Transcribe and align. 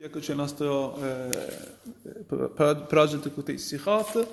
Eccoci 0.00 0.30
al 0.30 0.36
nostro 0.36 0.96
eh, 1.02 1.74
pro- 2.24 2.84
project 2.86 3.32
Kutei 3.32 3.58
Sichot. 3.58 4.26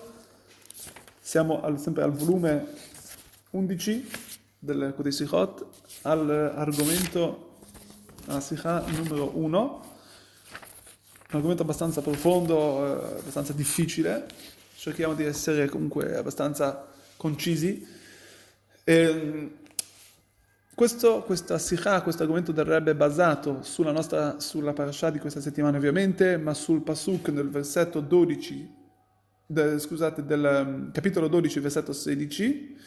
Siamo 1.19 1.63
al, 1.63 1.79
sempre 1.79 2.03
al 2.03 2.11
volume 2.11 2.67
11 3.49 4.07
del 4.59 4.93
Kutei 4.95 5.11
Sichot, 5.11 5.65
all'argomento, 6.03 7.57
alla 8.27 8.41
Sikha 8.41 8.83
numero 8.89 9.31
1, 9.39 9.59
un 9.59 11.35
argomento 11.35 11.63
abbastanza 11.63 12.01
profondo, 12.03 12.85
eh, 12.85 13.19
abbastanza 13.21 13.53
difficile. 13.53 14.27
Cerchiamo 14.75 15.15
di 15.15 15.23
essere 15.23 15.67
comunque 15.67 16.15
abbastanza 16.15 16.85
concisi. 17.17 17.83
E, 18.83 19.49
questo, 20.75 21.23
questa 21.23 21.57
sikha, 21.57 22.01
questo 22.01 22.23
argomento 22.23 22.51
del 22.51 22.65
Rebbe 22.65 22.91
è 22.91 22.95
basato 22.95 23.63
sulla 23.63 23.93
nostra, 23.93 24.39
sulla 24.41 24.73
parasha 24.73 25.09
di 25.09 25.19
questa 25.19 25.39
settimana 25.39 25.77
ovviamente, 25.77 26.37
ma 26.37 26.53
sul 26.53 26.81
pasuk 26.81 27.29
nel 27.29 27.49
versetto 27.49 28.01
12, 28.01 28.75
del, 29.47 29.79
scusate, 29.79 30.25
del 30.25 30.65
um, 30.65 30.91
capitolo 30.91 31.29
12, 31.29 31.59
versetto 31.61 31.93
16, 31.93 32.77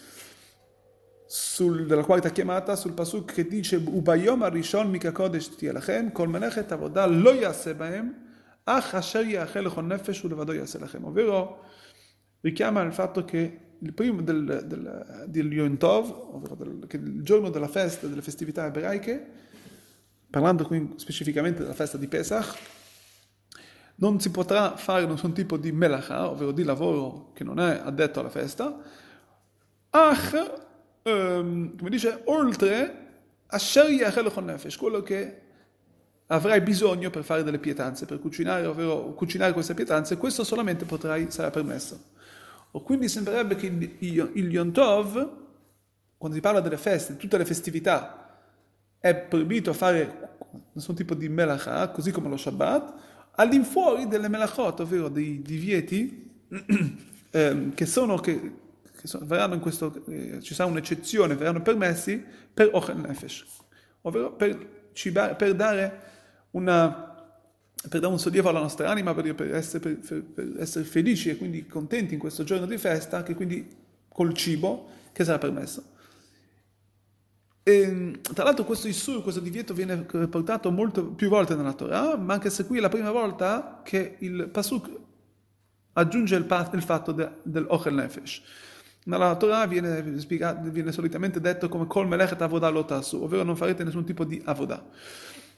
sul, 1.26 1.86
della 1.86 2.04
quarta 2.04 2.28
chiamata, 2.28 2.76
sul 2.76 2.92
pasuk 2.92 3.32
che 3.32 3.46
dice 3.46 3.76
Ubayom 3.76 4.42
arishon 4.42 4.90
mika 4.90 5.10
kodesh 5.10 5.56
tielachem, 5.56 6.12
kol 6.12 6.28
menechet 6.28 6.70
avodah 6.70 7.06
lo 7.06 7.32
yase 7.32 7.74
baem, 7.74 8.14
ach 8.64 8.94
asher 8.94 9.24
yachel 9.24 9.72
nefesh 9.82 10.22
ulevado 10.24 10.52
yase 10.52 10.78
lachem, 10.78 11.04
ovvero 11.04 11.64
richiama 12.42 12.82
il 12.82 12.92
fatto 12.92 13.24
che 13.24 13.67
il 13.80 13.92
primo 13.92 14.22
del, 14.22 14.64
del, 14.66 15.24
del 15.26 15.52
Yom 15.52 15.76
Tov, 15.76 16.34
ovvero 16.34 16.54
del, 16.54 16.86
il 16.90 17.22
giorno 17.22 17.50
della 17.50 17.68
festa, 17.68 18.06
delle 18.06 18.22
festività 18.22 18.66
ebraiche, 18.66 19.26
parlando 20.30 20.64
qui 20.64 20.94
specificamente 20.96 21.62
della 21.62 21.74
festa 21.74 21.96
di 21.96 22.06
Pesach, 22.08 22.58
non 23.96 24.20
si 24.20 24.30
potrà 24.30 24.76
fare 24.76 25.06
nessun 25.06 25.32
tipo 25.32 25.56
di 25.56 25.72
melacha, 25.72 26.28
ovvero 26.28 26.52
di 26.52 26.62
lavoro 26.62 27.32
che 27.32 27.44
non 27.44 27.58
è 27.58 27.80
addetto 27.82 28.20
alla 28.20 28.28
festa, 28.28 28.80
ach, 29.90 30.60
um, 31.02 31.76
come 31.76 31.90
dice, 31.90 32.22
oltre 32.24 33.06
a 33.46 34.30
con 34.30 34.44
nefesh, 34.44 34.76
quello 34.76 35.02
che 35.02 35.42
avrai 36.26 36.60
bisogno 36.60 37.10
per 37.10 37.24
fare 37.24 37.42
delle 37.42 37.58
pietanze, 37.58 38.04
per 38.04 38.18
cucinare, 38.18 38.66
ovvero 38.66 39.14
cucinare 39.14 39.52
queste 39.52 39.74
pietanze, 39.74 40.16
questo 40.16 40.44
solamente 40.44 40.84
potrai, 40.84 41.30
sarà 41.30 41.50
permesso. 41.50 42.16
O 42.72 42.82
quindi 42.82 43.08
sembrerebbe 43.08 43.54
che 43.56 43.66
il, 43.66 44.30
il 44.34 44.50
Yom 44.50 44.72
Tov, 44.72 45.36
quando 46.16 46.36
si 46.36 46.42
parla 46.42 46.60
delle 46.60 46.76
feste, 46.76 47.12
di 47.12 47.18
tutte 47.18 47.38
le 47.38 47.44
festività, 47.44 48.40
è 48.98 49.14
proibito 49.14 49.72
fare 49.72 50.36
nessun 50.72 50.94
tipo 50.94 51.14
di 51.14 51.28
melacha, 51.28 51.88
così 51.88 52.10
come 52.10 52.28
lo 52.28 52.36
Shabbat, 52.36 52.92
all'infuori 53.32 54.08
delle 54.08 54.28
melachot, 54.28 54.80
ovvero 54.80 55.08
dei 55.08 55.40
divieti 55.42 56.44
eh, 57.30 57.70
che 57.74 57.86
sono, 57.86 58.16
che, 58.16 58.52
che 59.00 59.06
sono, 59.06 59.26
verranno 59.26 59.54
in 59.54 59.60
questo, 59.60 60.02
eh, 60.06 60.40
ci 60.42 60.54
sarà 60.54 60.68
un'eccezione, 60.68 61.36
verranno 61.36 61.62
permessi 61.62 62.22
per 62.52 62.70
Ochel 62.72 62.96
Nefesh, 62.96 63.44
ovvero 64.02 64.32
per, 64.32 64.88
cibare, 64.92 65.34
per 65.34 65.54
dare 65.54 66.00
una 66.50 67.17
per 67.88 68.00
dare 68.00 68.12
un 68.12 68.18
sollievo 68.18 68.48
alla 68.48 68.60
nostra 68.60 68.90
anima, 68.90 69.14
per, 69.14 69.34
per, 69.34 69.54
essere, 69.54 69.96
per, 69.96 70.22
per, 70.22 70.54
essere, 70.58 70.84
felici 70.84 71.30
e 71.30 71.36
quindi 71.36 71.66
contenti 71.66 72.14
in 72.14 72.20
questo 72.20 72.42
giorno 72.42 72.66
di 72.66 72.76
festa, 72.76 73.22
che 73.22 73.34
quindi 73.34 73.68
col 74.08 74.34
cibo 74.34 74.88
che 75.12 75.24
sarà 75.24 75.38
permesso. 75.38 75.96
E, 77.62 78.20
tra 78.34 78.44
l'altro 78.44 78.64
questo 78.64 78.88
Issur, 78.88 79.22
questo 79.22 79.40
divieto 79.40 79.74
viene 79.74 79.98
portato 79.98 80.70
molto 80.70 81.04
più 81.04 81.28
volte 81.28 81.54
nella 81.54 81.74
Torah, 81.74 82.16
ma 82.16 82.34
anche 82.34 82.50
se 82.50 82.66
qui 82.66 82.78
è 82.78 82.80
la 82.80 82.88
prima 82.88 83.10
volta 83.10 83.80
che 83.84 84.16
il 84.20 84.48
Pasuk 84.48 84.90
aggiunge 85.92 86.36
il, 86.36 86.68
il 86.72 86.82
fatto 86.82 87.12
de, 87.12 87.28
del 87.42 87.66
Ochel 87.68 87.94
Nefesh. 87.94 88.42
Nella 89.04 89.36
Torah 89.36 89.66
viene, 89.66 90.02
viene 90.02 90.92
solitamente 90.92 91.40
detto 91.40 91.68
come 91.68 91.86
Kol 91.86 92.08
Melechet 92.08 92.40
Avodah 92.42 92.68
Lotasu, 92.68 93.22
ovvero 93.22 93.42
non 93.42 93.56
farete 93.56 93.84
nessun 93.84 94.04
tipo 94.04 94.24
di 94.24 94.40
Avodah. 94.44 94.84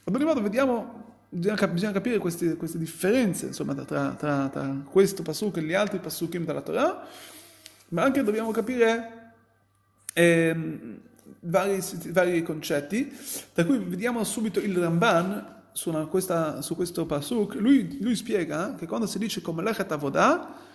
Ad 0.03 0.15
ogni 0.15 0.23
modo 0.23 0.41
vediamo 0.41 1.10
bisogna, 1.33 1.67
bisogna 1.67 1.93
capire 1.93 2.17
queste, 2.17 2.57
queste 2.57 2.77
differenze 2.77 3.47
insomma, 3.47 3.73
tra, 3.73 4.11
tra, 4.11 4.49
tra, 4.49 4.83
questo 4.89 5.23
pasuk 5.23 5.57
e 5.57 5.63
gli 5.63 5.73
altri 5.73 5.99
pasukim 5.99 6.45
della 6.45 6.61
Torah, 6.61 7.07
ma 7.89 8.03
anche 8.03 8.21
dobbiamo 8.21 8.51
capire 8.51 9.33
eh, 10.13 10.55
vari, 11.39 11.79
vari, 12.07 12.43
concetti, 12.43 13.15
da 13.53 13.65
cui 13.65 13.79
vediamo 13.79 14.23
subito 14.23 14.59
il 14.59 14.77
Ramban 14.77 15.59
su, 15.71 15.91
questa, 16.09 16.61
su 16.61 16.75
questo 16.75 17.05
pasuk, 17.05 17.55
lui, 17.55 17.97
lui, 18.01 18.15
spiega 18.15 18.75
che 18.77 18.85
quando 18.85 19.07
si 19.07 19.17
dice 19.17 19.41
come 19.41 19.63
lechet 19.63 19.91
avodah, 19.91 20.69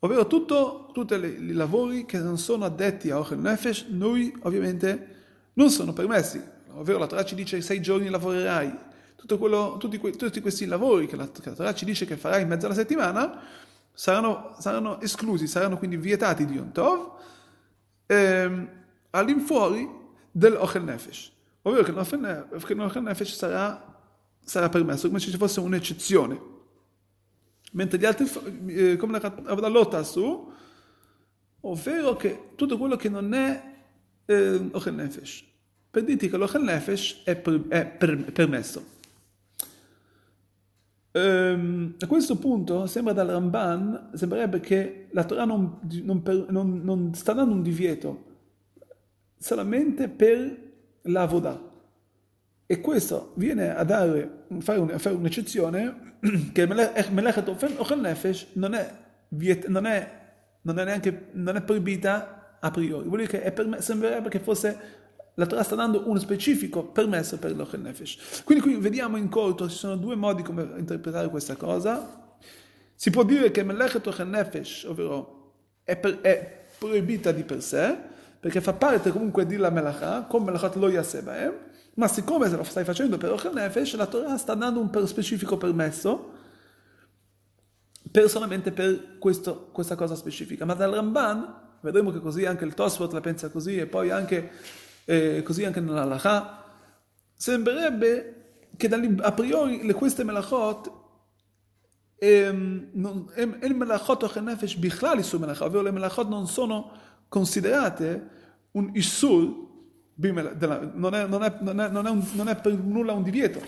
ovvero 0.00 0.26
tutti 0.26 1.14
i 1.14 1.52
lavori 1.52 2.04
che 2.04 2.18
non 2.18 2.36
sono 2.36 2.66
addetti 2.66 3.10
a 3.10 3.18
Ochel 3.18 3.38
Nefesh, 3.38 3.86
noi 3.88 4.34
ovviamente 4.42 5.12
non 5.54 5.70
sono 5.70 5.94
permessi, 5.94 6.42
ovvero 6.74 6.98
la 6.98 7.06
Torah 7.06 7.24
ci 7.24 7.34
dice 7.34 7.62
sei 7.62 7.80
giorni 7.80 8.10
lavorerai, 8.10 8.92
quello, 9.38 9.76
tutti, 9.78 9.98
tutti, 10.16 10.40
questi 10.40 10.66
lavori 10.66 11.06
che 11.06 11.16
la, 11.16 11.28
che 11.30 11.50
la, 11.50 11.54
Torah 11.54 11.74
ci 11.74 11.84
dice 11.84 12.06
che 12.06 12.16
farai 12.16 12.42
in 12.42 12.48
mezzo 12.48 12.66
alla 12.66 12.74
settimana 12.74 13.40
saranno, 13.92 14.54
saranno 14.58 15.00
esclusi, 15.00 15.46
saranno 15.46 15.78
quindi 15.78 15.96
vietati 15.96 16.44
di 16.44 16.54
Yom 16.54 16.72
Tov 16.72 17.12
ehm, 18.06 18.68
all'infuori 19.10 19.88
del 20.30 20.56
Ochel 20.56 20.82
Nefesh. 20.82 21.32
Ovvero 21.62 21.82
che 21.82 22.74
l'Ochel 22.74 23.02
Nefesh 23.02 23.34
sarà, 23.34 24.00
sarà 24.44 24.68
permesso 24.68 25.06
come 25.06 25.18
se 25.18 25.30
ci 25.30 25.36
fosse 25.36 25.60
un'eccezione. 25.60 26.52
Mentre 27.72 27.98
gli 27.98 28.04
altri, 28.04 28.30
eh, 28.66 28.96
come 28.96 29.18
la 29.18 29.68
lotta 29.68 30.02
su, 30.02 30.52
ovvero 31.60 32.16
che 32.16 32.48
tutto 32.54 32.76
quello 32.76 32.96
che 32.96 33.08
non 33.08 33.32
è 33.32 33.62
eh, 34.26 34.68
Ochel 34.72 34.94
Nefesh. 34.94 35.44
Per 35.90 36.04
dirti 36.04 36.28
che 36.28 36.36
l'Ochel 36.36 36.62
Nefesh 36.62 37.22
è, 37.24 37.34
per, 37.36 37.66
è 37.68 37.86
per, 37.86 38.32
permesso. 38.32 38.92
Ehm, 41.16 41.94
a 42.00 42.06
questo 42.08 42.36
punto 42.36 42.86
sembra 42.86 43.12
dal 43.12 43.28
Ramban, 43.28 44.10
sembrerebbe 44.14 44.58
che 44.58 45.06
la 45.12 45.22
Torah 45.22 45.44
non, 45.44 45.78
non, 46.02 46.22
per, 46.22 46.46
non, 46.50 46.80
non 46.82 47.14
sta 47.14 47.32
dando 47.32 47.54
un 47.54 47.62
divieto 47.62 48.24
solamente 49.38 50.08
per 50.08 50.72
la 51.02 51.24
Vodah. 51.26 51.72
E 52.66 52.80
questo 52.80 53.32
viene 53.36 53.72
a, 53.76 53.84
dare, 53.84 54.46
fare, 54.58 54.78
un, 54.80 54.90
a 54.90 54.98
fare 54.98 55.14
un'eccezione 55.14 56.16
che 56.52 56.66
Melechet 56.66 57.46
Ochel 57.48 58.00
Nefesh 58.00 58.48
non 58.54 58.74
è, 58.74 58.92
viet, 59.28 59.68
non, 59.68 59.86
è, 59.86 60.10
non 60.62 60.80
è 60.80 60.84
neanche 60.84 61.28
non 61.34 61.54
è 61.54 61.62
proibita 61.62 62.58
a 62.58 62.70
priori. 62.72 63.06
Vuol 63.06 63.20
dire 63.20 63.38
che 63.38 63.52
per, 63.52 63.80
sembrerebbe 63.80 64.28
che 64.30 64.40
fosse 64.40 65.02
la 65.34 65.46
Torah 65.46 65.62
sta 65.62 65.74
dando 65.74 66.08
uno 66.08 66.18
specifico 66.18 66.84
permesso 66.84 67.38
per 67.38 67.54
l'Ochel 67.54 67.80
Nefesh. 67.80 68.42
Quindi 68.44 68.62
qui 68.62 68.76
vediamo 68.76 69.16
in 69.16 69.28
corto, 69.28 69.68
ci 69.68 69.76
sono 69.76 69.96
due 69.96 70.14
modi 70.14 70.42
come 70.42 70.68
interpretare 70.76 71.28
questa 71.28 71.56
cosa. 71.56 72.36
Si 72.94 73.10
può 73.10 73.24
dire 73.24 73.50
che 73.50 73.64
Melechet 73.64 74.06
Ochel 74.06 74.28
Nefesh, 74.28 74.84
ovvero 74.84 75.52
è, 75.82 75.96
per, 75.96 76.20
è, 76.20 76.66
proibita 76.78 77.32
di 77.32 77.42
per 77.42 77.62
sé, 77.62 77.96
perché 78.38 78.60
fa 78.60 78.74
parte 78.74 79.10
comunque 79.10 79.46
di 79.46 79.56
la 79.56 79.70
Melacha, 79.70 80.22
come 80.22 80.46
Melachat 80.46 80.76
lo 80.76 80.88
Yasebaem, 80.88 81.52
ma 81.94 82.08
siccome 82.08 82.48
se 82.48 82.56
lo 82.56 82.62
stai 82.62 82.84
facendo 82.84 83.16
per 83.18 83.32
Ochel 83.32 83.52
Nefesh, 83.52 83.96
la 83.96 84.06
Torah 84.06 84.36
sta 84.36 84.54
dando 84.54 84.80
un 84.80 84.90
per 84.90 85.06
specifico 85.08 85.56
permesso, 85.56 86.32
personalmente 88.10 88.70
per 88.70 89.18
questo, 89.18 89.70
questa 89.72 89.96
cosa 89.96 90.14
specifica. 90.14 90.64
Ma 90.64 90.74
dal 90.74 90.92
Ramban, 90.92 91.62
vedremo 91.80 92.12
che 92.12 92.20
così 92.20 92.44
anche 92.44 92.64
il 92.64 92.74
Tosfot 92.74 93.12
la 93.12 93.20
pensa 93.20 93.48
così, 93.48 93.76
e 93.78 93.86
poi 93.86 94.10
anche 94.10 94.50
eh, 95.04 95.42
così 95.42 95.64
anche 95.64 95.80
nell'Alaha, 95.80 96.64
sembrerebbe 97.34 98.34
che 98.76 98.88
a 98.88 99.32
priori 99.32 99.86
le, 99.86 99.92
queste 99.92 100.22
ehm, 100.22 100.26
melachot 105.38 105.64
ovvero 105.64 105.82
le 105.82 105.90
melachot 105.90 106.28
non 106.28 106.46
sono 106.48 106.90
considerate 107.28 108.30
un 108.72 108.90
isur, 108.94 109.62
non 110.16 111.44
è 112.48 112.56
per 112.56 112.72
nulla 112.74 113.12
un 113.12 113.22
divieto. 113.22 113.60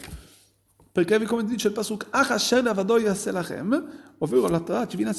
Perché 0.92 1.22
come 1.24 1.44
dice 1.44 1.68
il 1.68 1.74
Pasuk, 1.74 2.06
ovvero 4.18 4.48
la 4.48 4.60
Torah 4.60 4.86
ci 4.86 4.96
viene 4.96 5.12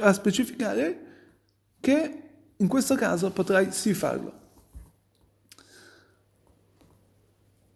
a 0.00 0.12
specificare 0.12 1.00
che 1.80 2.22
in 2.56 2.66
questo 2.66 2.94
caso 2.94 3.30
potrai 3.30 3.72
sì 3.72 3.92
farlo. 3.92 4.43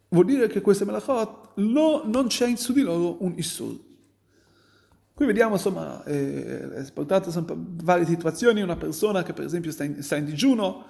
Vuol 0.09 0.25
dire 0.25 0.47
che 0.47 0.61
queste 0.61 0.85
melachot 0.85 1.51
lo, 1.55 2.05
non 2.05 2.27
c'è 2.27 2.55
su 2.55 2.73
di 2.73 2.81
loro 2.81 3.23
un 3.23 3.33
issur. 3.35 3.87
Qui 5.13 5.25
vediamo 5.25 5.55
insomma, 5.55 6.03
eh, 6.05 6.89
portate 6.93 7.29
varie 7.83 8.05
situazioni, 8.05 8.61
una 8.61 8.77
persona 8.77 9.21
che 9.21 9.33
per 9.33 9.43
esempio 9.43 9.71
sta 9.71 9.83
in, 9.83 10.01
sta 10.01 10.15
in 10.15 10.23
digiuno 10.23 10.85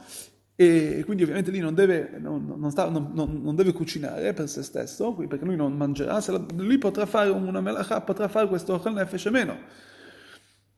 e 0.56 1.01
quindi 1.06 1.24
ovviamente 1.24 1.50
lì 1.50 1.60
non 1.60 1.74
deve, 1.74 2.18
non, 2.19 2.54
non, 2.57 2.69
sta, 2.69 2.89
non, 2.89 3.12
non 3.13 3.56
deve 3.56 3.71
cucinare 3.71 4.33
per 4.33 4.48
se 4.48 4.62
stesso, 4.62 5.13
perché 5.13 5.45
lui 5.45 5.56
non 5.56 5.75
mangerà, 5.75 6.22
la, 6.27 6.45
lui 6.57 6.77
potrà 6.77 7.06
fare 7.06 7.30
una 7.30 7.62
melacha, 7.62 8.01
potrà 8.01 8.27
fare 8.27 8.48
questo 8.48 8.74
Ochel 8.74 8.94
Nefesh 8.94 9.25
o 9.25 9.31
meno. 9.31 9.57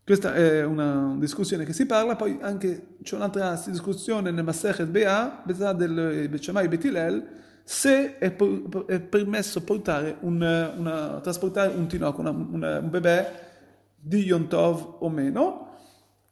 Questa 0.03 0.33
è 0.33 0.63
una 0.63 1.15
discussione 1.17 1.65
che 1.65 1.73
si 1.73 1.85
parla, 1.85 2.15
poi 2.15 2.37
anche 2.41 2.97
c'è 3.03 3.15
un'altra 3.15 3.61
discussione 3.65 4.31
nel 4.31 4.43
Masechet 4.43 4.87
Bea, 4.87 5.43
del 5.45 6.27
Bechamai 6.29 6.67
Betilel, 6.67 7.27
se 7.71 8.17
è, 8.17 8.35
è, 8.35 8.99
permesso 8.99 9.61
portare 9.61 10.17
un, 10.19 10.41
una, 10.77 11.21
trasportare 11.23 11.73
un 11.73 11.87
tinoco, 11.87 12.19
una, 12.19 12.29
una, 12.29 12.79
un 12.79 12.89
bebè 12.89 13.49
di 13.95 14.23
Yom 14.23 14.49
Tov 14.49 14.97
o 14.99 15.09
meno, 15.09 15.77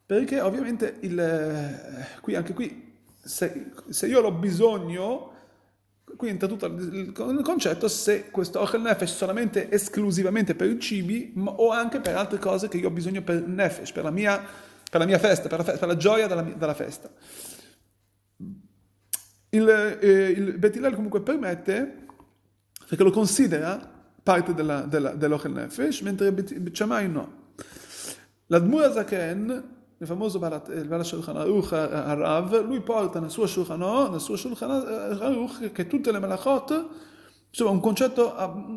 perché 0.05 0.41
ovviamente 0.41 0.97
il, 0.99 2.17
qui, 2.19 2.35
anche 2.35 2.53
qui 2.53 2.97
se, 3.23 3.71
se 3.87 4.07
io 4.07 4.19
ho 4.19 4.31
bisogno, 4.33 5.31
qui 6.17 6.27
entra 6.27 6.49
tutto 6.49 6.65
il 6.65 7.41
concetto 7.41 7.87
se 7.87 8.29
questo 8.31 8.59
Ochel 8.59 8.81
Nefesh 8.81 9.15
solamente 9.15 9.71
esclusivamente 9.71 10.55
per 10.55 10.69
i 10.69 10.77
cibi 10.77 11.33
o 11.45 11.71
anche 11.71 12.01
per 12.01 12.17
altre 12.17 12.37
cose 12.37 12.67
che 12.67 12.75
io 12.75 12.89
ho 12.89 12.91
bisogno 12.91 13.21
per 13.21 13.47
Nefesh, 13.47 13.93
per 13.93 14.03
la 14.03 14.11
mia, 14.11 14.43
per 14.91 14.99
la 14.99 15.05
mia 15.05 15.19
festa, 15.19 15.47
per 15.47 15.59
la, 15.59 15.63
fe- 15.63 15.77
per 15.77 15.87
la 15.87 15.95
gioia 15.95 16.27
della, 16.27 16.41
della 16.41 16.73
festa. 16.73 17.09
Il, 19.49 19.67
eh, 19.67 20.29
il 20.29 20.57
Betilel 20.57 20.93
comunque 20.93 21.21
permette, 21.21 22.05
perché 22.87 23.03
lo 23.03 23.11
considera 23.11 23.79
parte 24.21 24.53
della, 24.53 24.81
della, 24.81 25.13
dell'Ochel 25.13 25.51
Nefesh, 25.51 26.01
mentre 26.01 26.27
il 26.27 26.69
Chamai 26.71 27.09
no. 27.09 27.47
L'Admur 28.47 28.91
Zaken 28.91 29.77
il 30.01 30.07
famoso 30.07 30.39
Bala 30.39 31.03
Shulchan 31.03 31.35
Aruch 31.35 31.73
Arav, 31.73 32.65
lui 32.65 32.79
porta 32.79 33.19
nel 33.19 33.29
suo 33.29 33.45
Shulchan, 33.45 34.11
nel 34.11 34.21
suo 34.21 34.37
Shulchan 34.37 34.71
Aruch 34.71 35.73
che 35.73 35.87
tutte 35.87 36.13
le 36.13 36.19
melachot, 36.19 36.87
insomma 37.49 37.71
un 37.71 37.81
concetto, 37.81 38.33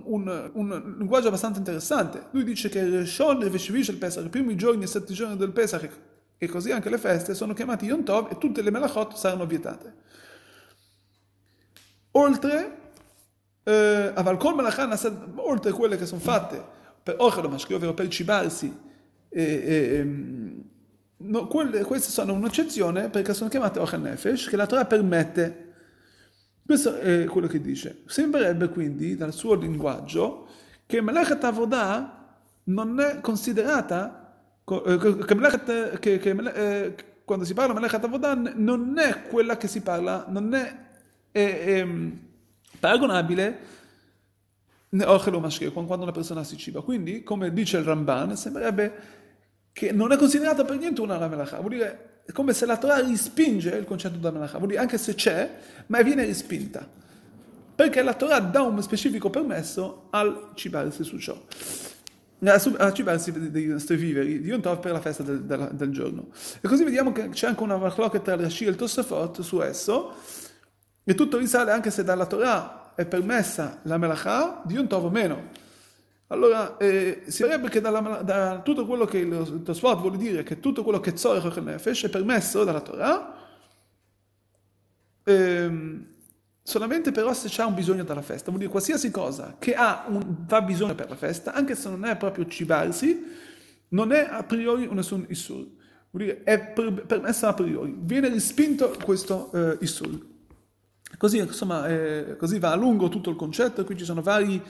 un, 0.06 0.50
un, 0.52 0.94
linguaggio 0.98 1.28
abbastanza 1.28 1.60
interessante. 1.60 2.26
Lui 2.32 2.42
dice 2.42 2.68
che 2.68 2.80
il 2.80 3.06
Shon 3.06 3.40
e 3.42 3.50
Veshivish 3.50 3.88
il 3.88 3.98
Pesach, 3.98 4.24
i 4.24 4.28
primi 4.30 4.56
giorni 4.56 4.82
e 4.82 4.88
sette 4.88 5.12
giorni 5.12 5.36
del 5.36 5.52
Pesach 5.52 5.90
e 6.36 6.48
così 6.48 6.72
anche 6.72 6.90
le 6.90 6.98
feste 6.98 7.34
sono 7.34 7.52
chiamati 7.52 7.84
Yom 7.84 8.02
Tov 8.02 8.26
e 8.32 8.38
tutte 8.38 8.60
le 8.60 8.72
melachot 8.72 9.14
saranno 9.14 9.46
vietate. 9.46 9.94
Oltre, 12.12 12.78
eh, 13.62 14.12
Aval 14.14 14.36
Kol 14.36 14.54
Melachan, 14.54 14.94
oltre 15.36 15.72
quelle 15.72 15.96
che 15.96 16.06
sono 16.06 16.20
fatte 16.20 16.62
per 17.02 17.16
Ochel 17.18 17.46
ovvero 17.46 17.94
per 17.94 18.08
cibarsi, 18.08 18.90
e, 19.28 19.42
e, 19.42 20.06
No, 21.24 21.46
quelle, 21.46 21.84
queste 21.84 22.10
sono 22.10 22.32
un'eccezione 22.32 23.08
perché 23.08 23.32
sono 23.32 23.48
chiamate 23.48 23.78
Ochel 23.78 24.00
Nefesh, 24.00 24.48
che 24.48 24.56
la 24.56 24.66
Torah 24.66 24.86
permette. 24.86 25.70
Questo 26.64 26.96
è 26.96 27.24
quello 27.26 27.46
che 27.46 27.60
dice. 27.60 28.02
Sembrerebbe 28.06 28.68
quindi, 28.68 29.16
dal 29.16 29.32
suo 29.32 29.54
linguaggio, 29.54 30.48
che 30.86 31.00
Melechet 31.00 31.42
Avodah 31.44 32.40
non 32.64 32.98
è 32.98 33.20
considerata, 33.20 34.36
eh, 34.64 35.24
che, 35.24 35.34
Melechet, 35.34 35.98
che, 35.98 36.18
che 36.18 36.30
eh, 36.30 36.94
quando 37.24 37.44
si 37.44 37.54
parla 37.54 37.74
Melechet 37.74 38.02
Avodah 38.02 38.34
non 38.34 38.98
è 38.98 39.22
quella 39.22 39.56
che 39.56 39.68
si 39.68 39.80
parla, 39.80 40.26
non 40.28 40.52
è 40.54 40.76
paragonabile 42.78 43.70
Ochel 45.04 45.34
o 45.34 45.40
Mashke, 45.40 45.70
quando 45.70 46.02
una 46.02 46.12
persona 46.12 46.44
si 46.44 46.56
ciba. 46.56 46.82
Quindi, 46.82 47.22
come 47.22 47.52
dice 47.52 47.78
il 47.78 47.84
Ramban, 47.84 48.36
sembrerebbe 48.36 49.20
che 49.72 49.90
non 49.90 50.12
è 50.12 50.16
considerata 50.16 50.64
per 50.64 50.76
niente 50.76 51.00
una 51.00 51.26
melacha, 51.26 51.58
vuol 51.58 51.70
dire 51.70 52.20
è 52.24 52.32
come 52.32 52.52
se 52.52 52.66
la 52.66 52.76
Torah 52.76 53.00
rispinge 53.00 53.70
il 53.70 53.84
concetto 53.84 54.16
della 54.16 54.30
melacha, 54.30 54.58
vuol 54.58 54.68
dire 54.68 54.80
anche 54.80 54.98
se 54.98 55.14
c'è, 55.14 55.58
ma 55.86 56.00
viene 56.02 56.24
rispinta, 56.24 56.86
perché 57.74 58.02
la 58.02 58.14
Torah 58.14 58.38
dà 58.38 58.62
un 58.62 58.80
specifico 58.82 59.30
permesso 59.30 60.08
al 60.10 60.50
cibarsi 60.54 61.02
su 61.02 61.18
ciò, 61.18 61.36
a 62.44 62.92
cibarsi 62.92 63.50
dei 63.50 63.66
nostri 63.66 63.96
viveri 63.96 64.40
di 64.40 64.48
Yom 64.48 64.60
Tov 64.60 64.78
per 64.78 64.92
la 64.92 65.00
festa 65.00 65.22
del, 65.22 65.42
del, 65.42 65.70
del, 65.72 65.90
giorno. 65.90 66.28
E 66.60 66.68
così 66.68 66.84
vediamo 66.84 67.12
che 67.12 67.30
c'è 67.30 67.48
anche 67.48 67.62
una 67.62 67.76
machlok 67.76 68.20
tra 68.22 68.36
Rashi 68.36 68.66
e 68.66 68.68
il 68.68 68.76
Tosafot 68.76 69.40
su 69.40 69.60
esso, 69.62 70.14
e 71.04 71.14
tutto 71.14 71.38
risale 71.38 71.72
anche 71.72 71.90
se 71.90 72.04
dalla 72.04 72.26
Torah 72.26 72.92
è 72.94 73.06
permessa 73.06 73.80
la 73.82 73.98
melacha 73.98 74.62
di 74.64 74.74
Yom 74.74 74.86
Tov 74.86 75.04
o 75.04 75.10
meno. 75.10 75.60
Allora, 76.28 76.78
eh, 76.78 77.24
si 77.26 77.42
vedrebbe 77.42 77.68
che 77.68 77.80
dalla, 77.82 78.00
da 78.22 78.60
tutto 78.62 78.86
quello 78.86 79.04
che 79.04 79.18
il 79.18 79.62
Tosfot 79.62 80.00
vuole 80.00 80.16
dire, 80.16 80.42
che 80.42 80.60
tutto 80.60 80.82
quello 80.82 80.98
che 80.98 81.12
Tzorech 81.12 81.56
Nefesh 81.58 82.04
è 82.04 82.08
permesso 82.08 82.64
dalla 82.64 82.80
Torah, 82.80 83.34
ehm, 85.24 86.06
solamente 86.62 87.12
però 87.12 87.34
se 87.34 87.48
c'è 87.48 87.64
un 87.64 87.74
bisogno 87.74 88.02
dalla 88.04 88.22
festa, 88.22 88.46
vuol 88.46 88.60
dire 88.60 88.70
qualsiasi 88.70 89.10
cosa 89.10 89.56
che 89.58 89.74
ha 89.74 90.06
un, 90.08 90.44
fa 90.46 90.62
bisogno 90.62 90.94
per 90.94 91.10
la 91.10 91.16
festa, 91.16 91.52
anche 91.52 91.74
se 91.74 91.90
non 91.90 92.06
è 92.06 92.16
proprio 92.16 92.46
cibarsi, 92.46 93.24
non 93.88 94.10
è 94.12 94.26
a 94.30 94.42
priori 94.42 94.86
un 94.86 94.94
nessun 94.94 95.26
issur, 95.28 95.66
vuol 96.10 96.24
dire 96.24 96.42
è 96.44 96.58
per, 96.58 97.04
permessa 97.04 97.48
a 97.48 97.52
priori, 97.54 97.94
viene 97.98 98.30
respinto 98.30 98.96
questo 99.04 99.52
eh, 99.52 99.76
issur. 99.80 100.30
Così, 101.18 101.38
insomma, 101.38 101.86
eh, 101.88 102.36
così 102.36 102.58
va 102.58 102.72
a 102.72 102.76
lungo 102.76 103.08
tutto 103.08 103.30
il 103.30 103.36
concetto, 103.36 103.84
qui 103.84 103.96
ci 103.96 104.04
sono 104.04 104.22
vari 104.22 104.62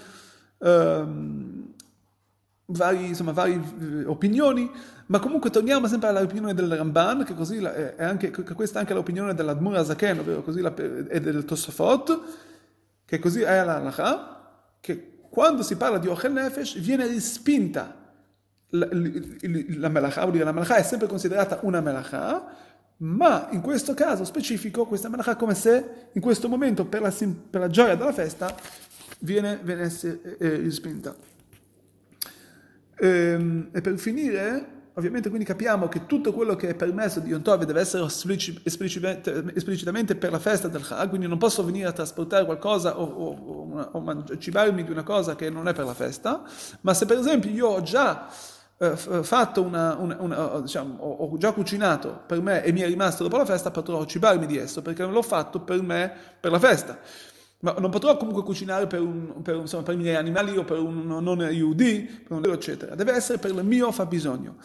ehm, 0.63 1.73
vari, 2.67 3.09
insomma, 3.09 3.33
varie 3.33 3.61
eh, 3.81 4.05
opinioni, 4.07 4.71
ma 5.07 5.19
comunque 5.19 5.51
torniamo 5.51 5.87
sempre 5.87 6.09
all'opinione 6.09 6.55
del 6.55 6.75
Ramban, 6.75 7.25
che 7.25 7.35
così 7.35 7.59
è 7.59 8.03
anche, 8.03 8.31
che 8.31 8.55
questa 8.55 8.79
è 8.79 8.81
anche 8.81 8.95
l'opinione 8.95 9.35
dell'Admur 9.35 9.77
Azaken, 9.77 10.21
ovvero 10.21 10.43
così 10.43 10.61
la, 10.61 10.75
e 10.75 11.21
del 11.21 11.45
Tosafot, 11.45 12.21
che 13.05 13.19
così 13.19 13.43
è 13.43 13.65
la 13.65 13.77
halakha, 13.77 14.77
che 14.81 15.19
quando 15.29 15.63
si 15.63 15.77
parla 15.77 15.99
di 15.99 16.09
Ochel 16.09 16.33
Nefesh 16.33 16.79
viene 16.79 17.07
rispinta. 17.07 18.01
La, 18.75 18.89
la 18.91 19.89
melacha, 19.91 20.21
vuol 20.23 20.33
dire 20.33 20.45
la 20.45 20.53
melacha 20.53 20.77
è 20.77 20.83
sempre 20.83 21.07
considerata 21.07 21.59
una 21.63 21.83
melacha, 21.83 22.43
ma 23.03 23.49
in 23.51 23.61
questo 23.61 23.95
caso 23.95 24.25
specifico 24.25 24.85
questa 24.85 25.09
melacha 25.09 25.33
è 25.33 25.37
come 25.37 25.55
se 25.55 26.09
in 26.13 26.21
questo 26.21 26.49
momento 26.49 26.85
per 26.85 27.01
la, 27.01 27.13
per 27.51 27.61
la 27.61 27.69
gioia 27.69 27.97
della 27.97 28.13
festa 28.13 28.55
viene, 29.21 29.59
viene 29.63 29.83
essere 29.83 30.37
eh, 30.39 30.57
rispinta. 30.57 31.15
Ehm, 32.99 33.71
e, 33.73 33.81
per 33.81 33.99
finire, 33.99 34.67
ovviamente 34.95 35.31
quindi 35.31 35.45
capiamo 35.45 35.89
che 35.89 36.07
tutto 36.07 36.33
quello 36.33 36.55
che 36.55 36.69
è 36.69 36.75
permesso 36.77 37.19
di 37.19 37.31
Yom 37.31 37.43
Tov 37.43 37.65
deve 37.65 37.81
essere 37.81 38.05
esplicitamente 38.05 40.15
per 40.15 40.31
la 40.31 40.39
festa 40.39 40.69
del 40.69 40.87
Chag, 40.87 41.09
quindi 41.09 41.27
non 41.27 41.39
posso 41.39 41.65
venire 41.65 41.89
a 41.89 41.93
trasportare 41.93 42.45
qualcosa 42.45 43.01
o, 43.01 43.05
o, 43.05 43.91
o, 43.91 43.91
o 43.91 44.39
cibarmi 44.39 44.85
di 44.85 44.93
una 44.93 45.03
cosa 45.03 45.35
che 45.35 45.51
non 45.51 45.67
è 45.67 45.73
per 45.73 45.87
la 45.87 45.95
festa, 45.95 46.45
ma 46.83 46.95
se 46.95 47.07
per 47.07 47.19
esempio 47.19 47.51
io 47.51 47.67
ho 47.67 47.83
già 47.83 48.29
eh, 48.83 49.23
fatto 49.23 49.63
una, 49.63 49.95
una, 49.95 50.17
una 50.19 50.61
diciamo, 50.61 50.97
ho, 51.03 51.39
già 51.39 51.53
cucinato 51.53 52.23
per 52.27 52.41
me 52.43 52.65
e 52.65 52.73
mi 52.73 52.81
è 52.81 52.87
rimasto 52.87 53.23
dopo 53.23 53.37
la 53.37 53.45
festa, 53.45 53.71
potrò 53.71 54.05
cibarmi 54.05 54.45
di 54.45 54.57
esso 54.57 54.83
perché 54.83 55.03
non 55.03 55.13
l'ho 55.13 55.23
fatto 55.23 55.61
per 55.61 55.81
me 55.81 56.13
per 56.41 56.51
la 56.51 56.59
festa. 56.59 56.99
Ma 57.61 57.77
non 57.79 57.91
potrò 57.91 58.17
comunque 58.17 58.43
cucinare 58.43 58.89
per, 58.89 59.01
un, 59.01 59.41
per, 59.41 59.55
insomma, 59.55 59.85
per 59.85 59.95
i 59.95 59.99
miei 59.99 60.17
animali 60.17 60.57
o 60.57 60.65
per 60.65 60.81
un 60.81 61.07
non 61.07 61.49
IUD, 61.49 62.51
eccetera. 62.53 62.97
Deve 62.97 63.13
essere 63.13 63.39
per 63.39 63.53
il 63.53 63.63
mio 63.63 63.93
fabbisogno. 63.93 64.57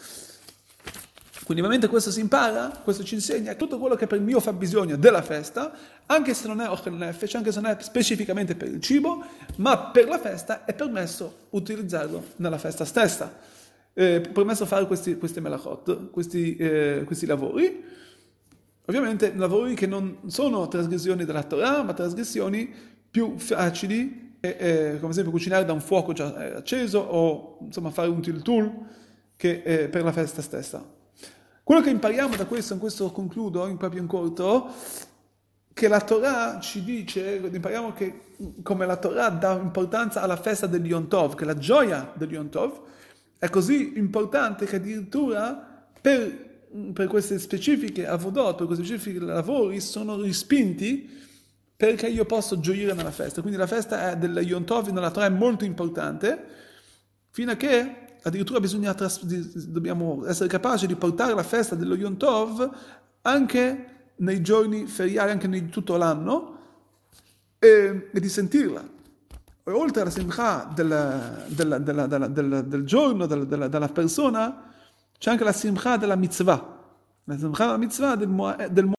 Quindi 1.44 1.64
ovviamente 1.64 1.86
questo 1.86 2.10
si 2.10 2.18
impara, 2.18 2.80
questo 2.82 3.04
ci 3.04 3.14
insegna 3.14 3.54
tutto 3.54 3.78
quello 3.78 3.94
che 3.94 4.08
per 4.08 4.18
il 4.18 4.24
mio 4.24 4.40
fabbisogno 4.40 4.96
della 4.96 5.22
festa, 5.22 5.72
anche 6.06 6.34
se 6.34 6.48
non 6.48 6.60
è 6.60 6.68
Ochel 6.68 6.92
Nefesh, 6.92 7.36
anche 7.36 7.52
se 7.52 7.60
non 7.60 7.70
è 7.70 7.76
specificamente 7.80 8.56
per 8.56 8.66
il 8.68 8.80
cibo, 8.82 9.24
ma 9.56 9.78
per 9.78 10.08
la 10.08 10.18
festa 10.18 10.64
è 10.64 10.74
permesso 10.74 11.46
utilizzarlo 11.50 12.24
nella 12.36 12.58
festa 12.58 12.84
stessa. 12.84 13.56
È 13.98 14.20
permesso 14.20 14.64
fare 14.64 14.86
questi, 14.86 15.18
questi 15.18 15.40
melachot, 15.40 16.10
questi, 16.10 16.54
eh, 16.54 17.02
questi 17.04 17.26
lavori. 17.26 17.82
Ovviamente 18.84 19.34
lavori 19.34 19.74
che 19.74 19.88
non 19.88 20.18
sono 20.26 20.68
trasgressioni 20.68 21.24
della 21.24 21.42
Torah, 21.42 21.82
ma 21.82 21.94
trasgressioni 21.94 22.72
più 23.10 23.38
facili, 23.38 24.36
eh, 24.38 24.56
eh, 24.56 24.98
come 25.00 25.10
esempio 25.10 25.32
cucinare 25.32 25.64
da 25.64 25.72
un 25.72 25.80
fuoco 25.80 26.12
già 26.12 26.32
eh, 26.46 26.54
acceso 26.58 27.00
o 27.00 27.58
insomma 27.62 27.90
fare 27.90 28.08
un 28.08 28.20
tiltul 28.20 28.72
che 29.36 29.62
eh, 29.64 29.88
per 29.88 30.04
la 30.04 30.12
festa 30.12 30.42
stessa. 30.42 30.80
Quello 31.64 31.80
che 31.80 31.90
impariamo 31.90 32.36
da 32.36 32.46
questo, 32.46 32.74
in 32.74 32.78
questo 32.78 33.10
concludo, 33.10 33.66
in 33.66 33.78
proprio 33.78 34.00
in 34.00 34.06
corto, 34.06 34.68
che 35.72 35.88
la 35.88 36.00
Torah 36.02 36.60
ci 36.60 36.84
dice, 36.84 37.40
impariamo 37.52 37.92
che 37.94 38.20
come 38.62 38.86
la 38.86 38.96
Torah 38.96 39.30
dà 39.30 39.58
importanza 39.60 40.22
alla 40.22 40.36
festa 40.36 40.68
del 40.68 40.86
Yom 40.86 41.08
Tov, 41.08 41.34
che 41.34 41.44
la 41.44 41.58
gioia 41.58 42.12
del 42.14 42.30
Yom 42.30 42.48
Tov 42.48 42.86
è 43.38 43.48
così 43.50 43.92
importante 43.96 44.66
che 44.66 44.76
addirittura 44.76 45.86
per 46.00 46.46
per 46.92 47.06
queste 47.06 47.38
specifiche 47.38 48.06
avodot, 48.06 48.56
per 48.56 48.66
questi 48.66 48.84
specifici 48.84 49.18
lavori, 49.18 49.80
sono 49.80 50.20
rispinti 50.20 51.16
perché 51.76 52.08
io 52.08 52.24
posso 52.24 52.60
gioire 52.60 52.92
nella 52.92 53.10
festa. 53.10 53.40
Quindi 53.40 53.58
la 53.58 53.66
festa 53.66 54.14
del 54.14 54.36
Yom 54.38 54.64
Tov 54.64 54.88
nella 54.88 55.10
Torah 55.10 55.26
è 55.26 55.30
molto 55.30 55.64
importante, 55.64 56.44
fino 57.30 57.52
a 57.52 57.54
che 57.54 58.06
addirittura 58.22 58.60
bisogna 58.60 58.94
dobbiamo 59.22 60.26
essere 60.26 60.48
capaci 60.48 60.86
di 60.86 60.96
portare 60.96 61.34
la 61.34 61.42
festa 61.42 61.74
dello 61.74 61.94
Yom 61.94 62.16
Tov 62.16 62.76
anche 63.22 63.96
nei 64.16 64.42
giorni 64.42 64.86
feriali, 64.86 65.30
anche 65.30 65.46
in 65.46 65.70
tutto 65.70 65.96
l'anno, 65.96 66.56
e, 67.58 68.10
e 68.12 68.20
di 68.20 68.28
sentirla. 68.28 68.96
Oltre 69.70 70.00
alla 70.02 70.10
simcha 70.10 70.68
del, 70.74 71.44
del, 71.48 71.82
del, 71.82 72.64
del 72.66 72.84
giorno, 72.84 73.26
della 73.26 73.88
persona, 73.88 74.62
c'è 75.18 75.30
anche 75.30 75.44
la 75.44 75.52
simcha 75.52 75.96
della 75.96 76.16
mitzvah. 76.16 76.76
La 77.24 77.36
simcha 77.36 77.64
della 77.66 77.76
mitzvah 77.76 78.14
del, 78.14 78.68
del 78.70 78.86